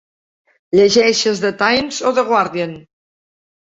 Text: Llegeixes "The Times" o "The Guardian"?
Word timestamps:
Llegeixes 0.77 1.43
"The 1.45 1.53
Times" 1.61 2.01
o 2.07 2.15
"The 2.21 2.27
Guardian"? 2.33 2.77